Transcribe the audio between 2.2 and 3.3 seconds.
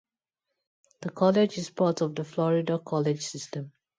Florida College